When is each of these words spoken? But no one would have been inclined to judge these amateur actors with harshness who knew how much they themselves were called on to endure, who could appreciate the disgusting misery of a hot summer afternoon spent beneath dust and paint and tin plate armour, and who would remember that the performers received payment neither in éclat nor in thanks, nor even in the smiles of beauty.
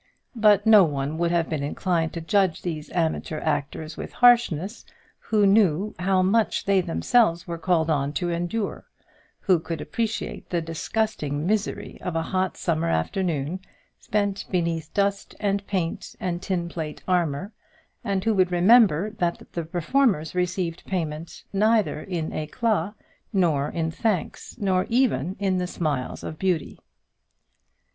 But 0.35 0.65
no 0.65 0.83
one 0.83 1.19
would 1.19 1.29
have 1.29 1.47
been 1.47 1.61
inclined 1.61 2.11
to 2.13 2.21
judge 2.21 2.63
these 2.63 2.89
amateur 2.91 3.39
actors 3.39 3.97
with 3.97 4.13
harshness 4.13 4.83
who 5.19 5.45
knew 5.45 5.93
how 5.99 6.23
much 6.23 6.65
they 6.65 6.81
themselves 6.81 7.45
were 7.47 7.59
called 7.59 7.87
on 7.91 8.11
to 8.13 8.31
endure, 8.31 8.85
who 9.41 9.59
could 9.59 9.79
appreciate 9.79 10.49
the 10.49 10.59
disgusting 10.59 11.45
misery 11.45 12.01
of 12.01 12.15
a 12.15 12.23
hot 12.23 12.57
summer 12.57 12.87
afternoon 12.89 13.59
spent 13.99 14.45
beneath 14.49 14.91
dust 14.95 15.35
and 15.39 15.67
paint 15.67 16.15
and 16.19 16.41
tin 16.41 16.67
plate 16.67 17.03
armour, 17.07 17.51
and 18.03 18.23
who 18.23 18.33
would 18.33 18.51
remember 18.51 19.11
that 19.11 19.51
the 19.51 19.63
performers 19.65 20.33
received 20.33 20.83
payment 20.87 21.43
neither 21.53 22.01
in 22.01 22.31
éclat 22.31 22.95
nor 23.31 23.69
in 23.69 23.91
thanks, 23.91 24.57
nor 24.57 24.87
even 24.89 25.35
in 25.37 25.59
the 25.59 25.67
smiles 25.67 26.23
of 26.23 26.39
beauty. 26.39 26.79